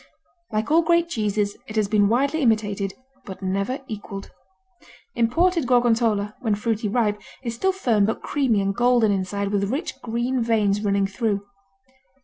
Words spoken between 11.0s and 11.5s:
through.